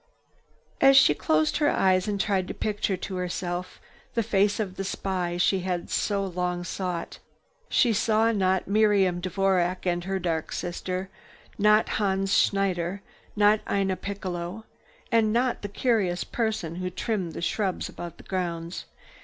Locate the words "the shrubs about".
17.33-18.17